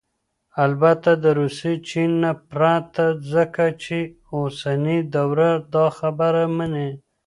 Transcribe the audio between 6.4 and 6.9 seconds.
مني